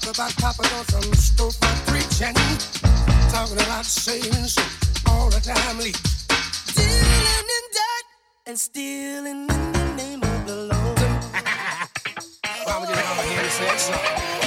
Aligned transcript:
talk 0.00 0.14
about 0.14 0.36
popping 0.36 0.72
on 0.72 0.84
some 0.86 1.02
storefront 1.12 1.86
preaching. 1.86 2.34
Talking 3.30 3.56
about 3.64 3.84
saving 3.84 4.32
so 4.46 4.62
all 5.08 5.30
the 5.30 5.40
time, 5.40 5.78
leak. 5.78 5.96
Dealing 6.74 7.48
in 7.56 7.64
debt 7.72 8.04
and 8.46 8.58
stealing 8.58 9.48
in 9.48 9.72
the 9.72 9.94
name 9.96 10.22
of 10.22 10.46
the 10.46 10.56
Lord. 10.56 10.98
Why 12.64 12.78
would 12.80 12.88
you 12.88 12.94
know 12.94 13.02
how 13.02 13.22
to 13.22 13.28
hear 13.28 13.42
this 13.42 13.82
song? 13.82 14.39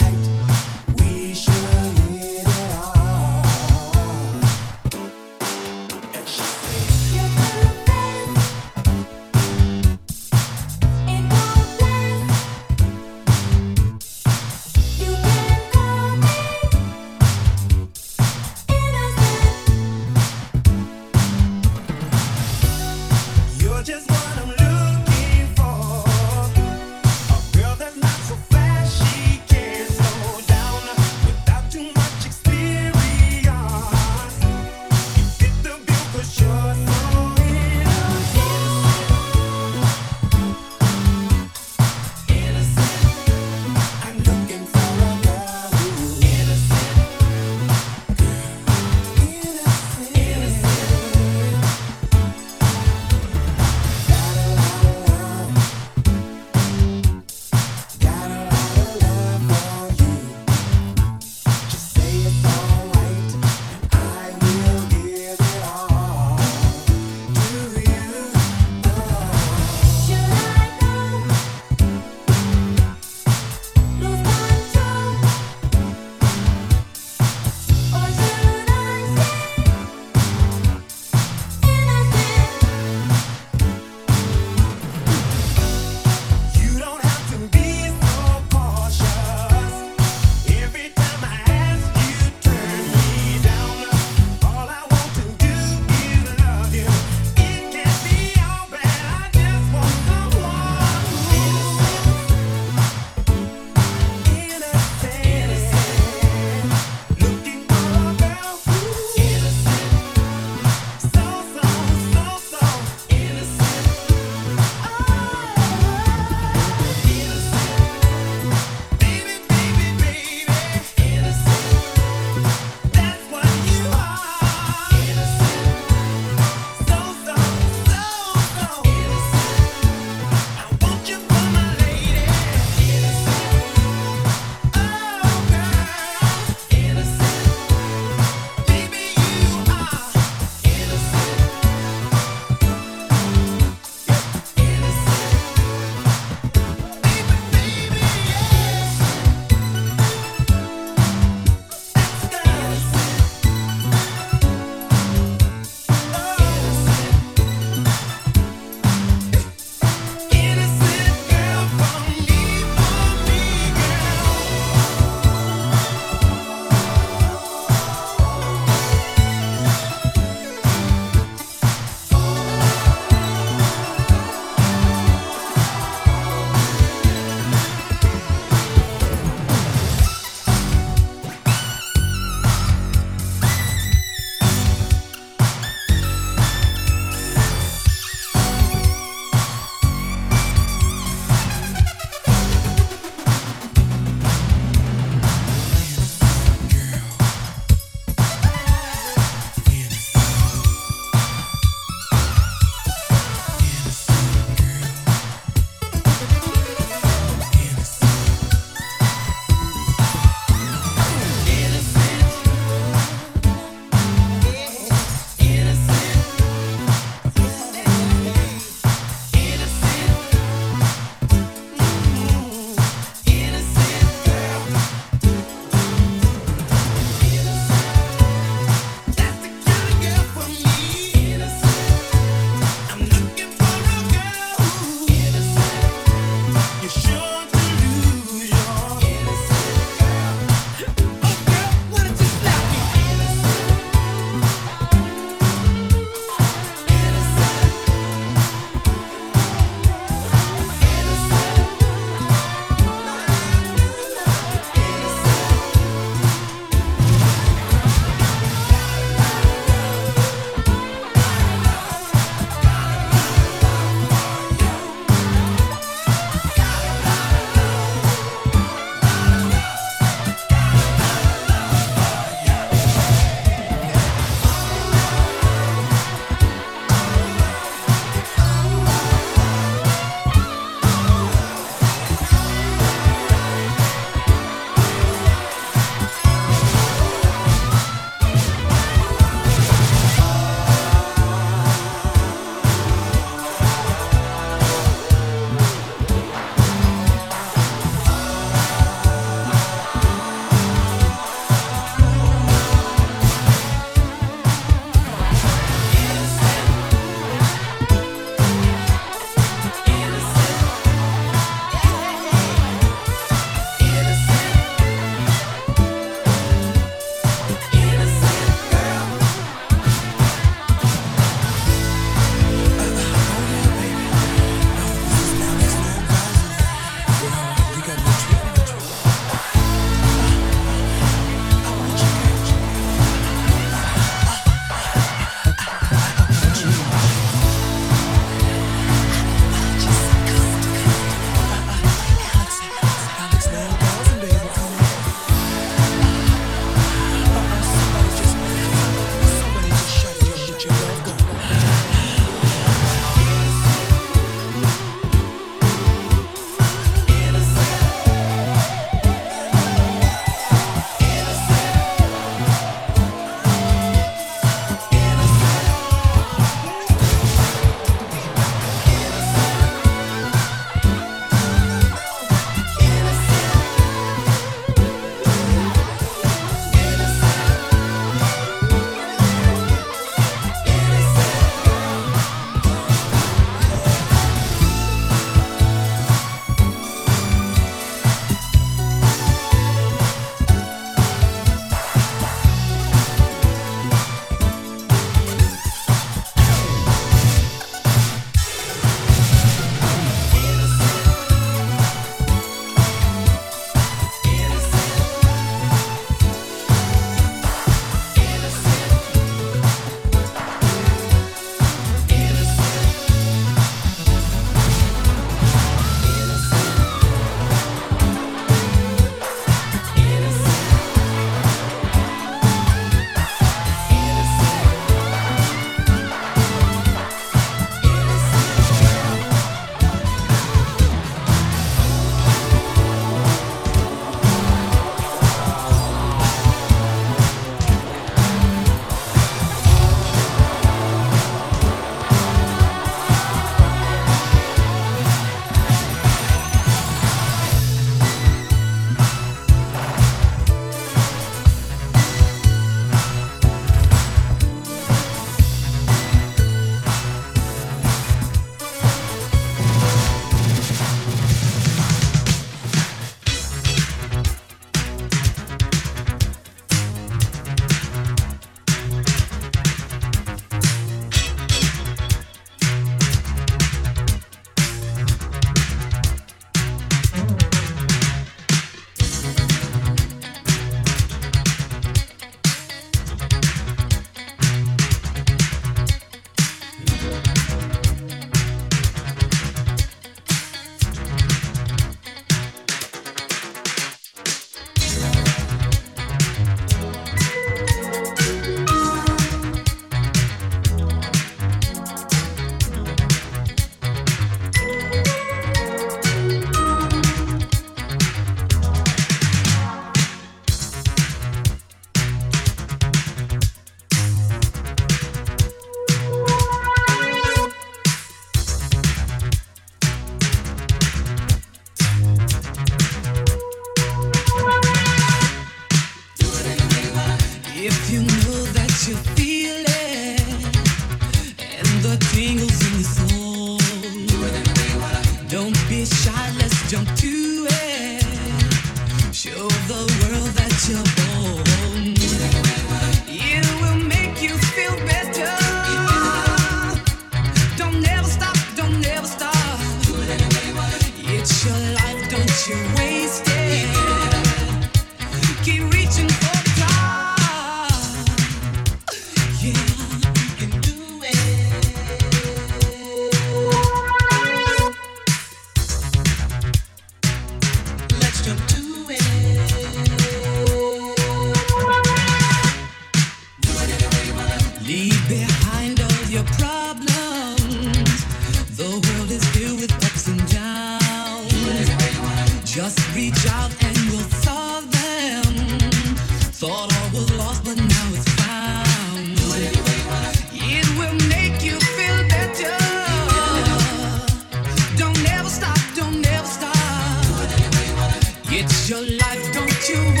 It's 598.33 598.69
your 598.69 598.79
life, 598.79 599.33
don't 599.33 599.69
you 599.69 600.00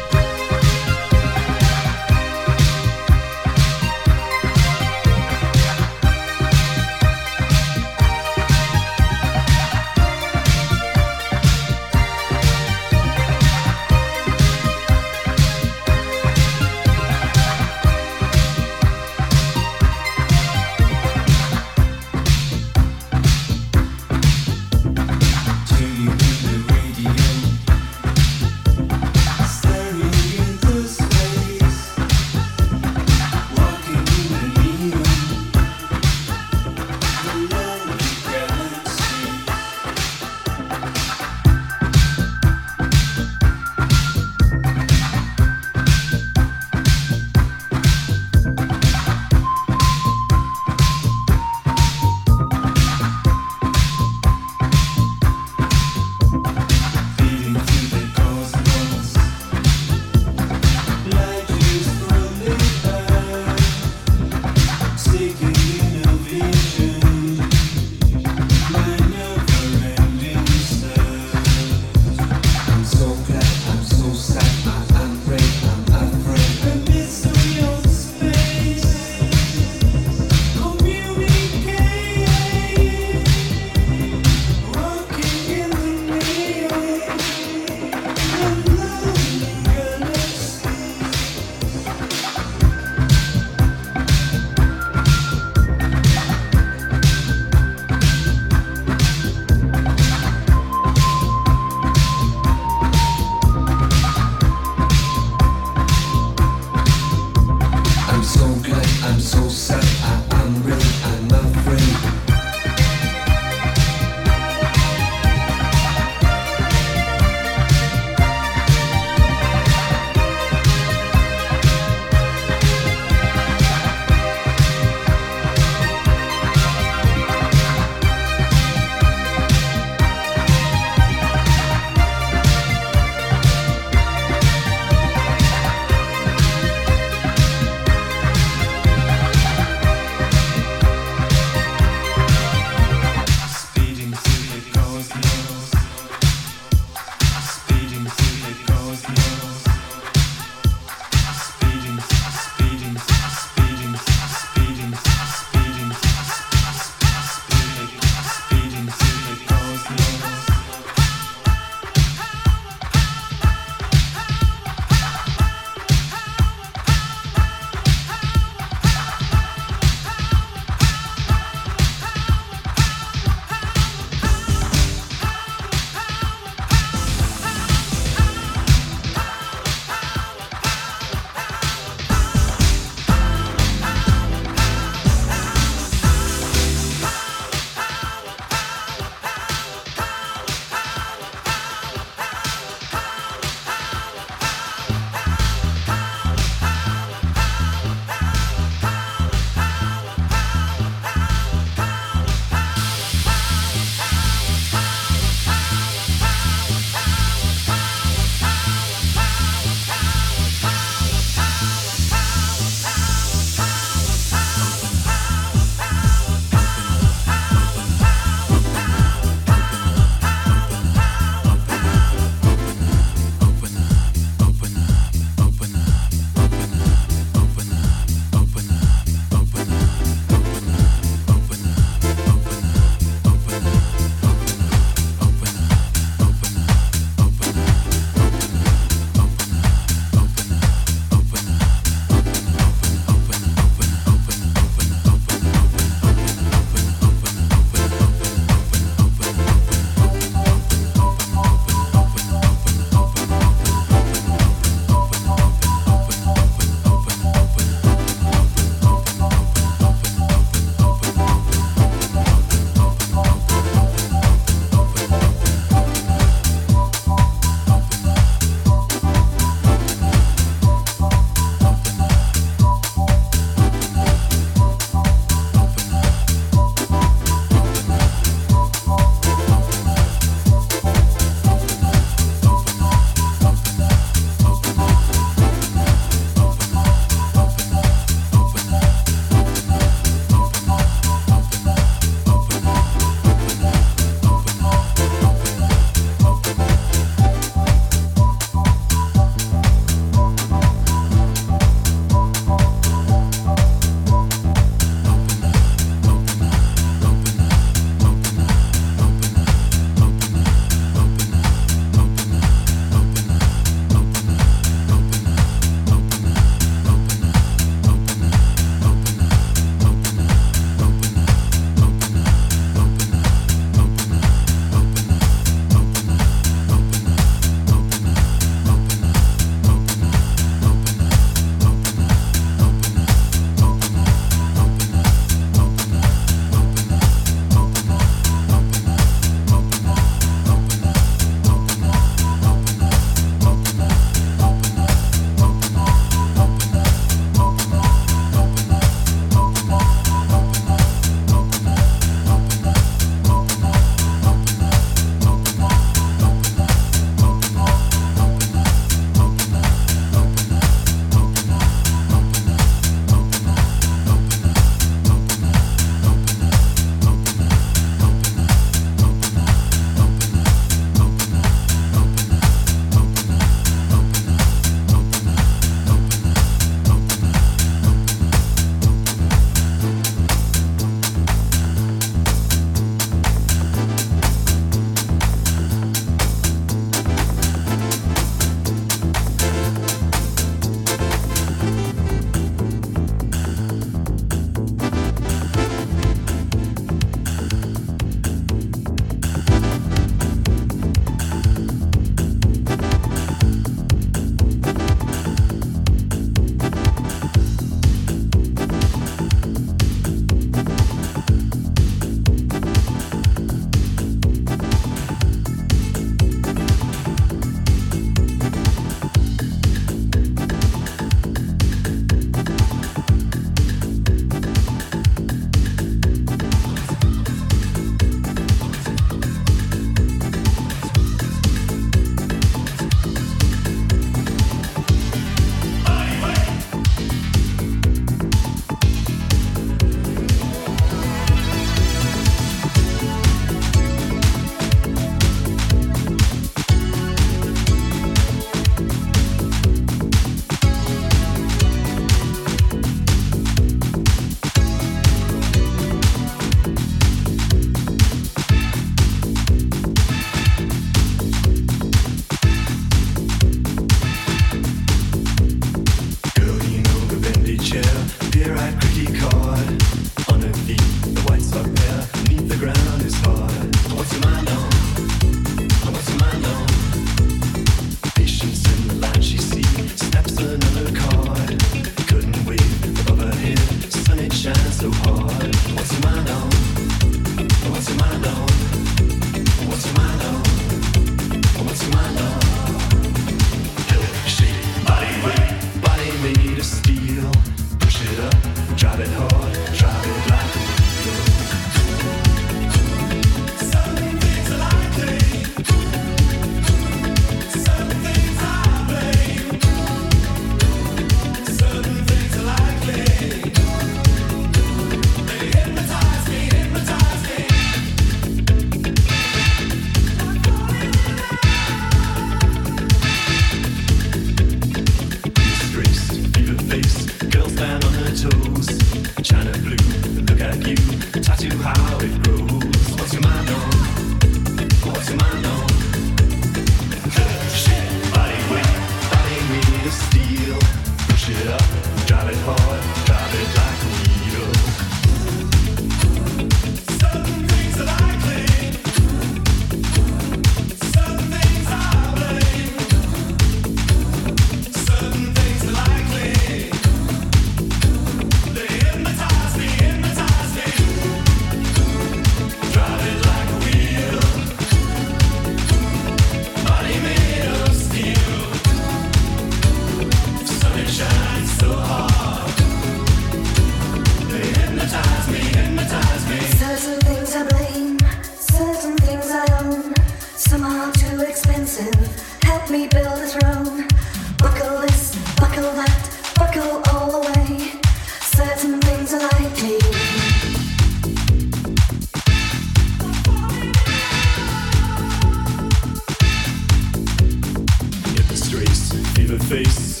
face. 599.38 600.00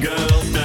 Girl. 0.00 0.61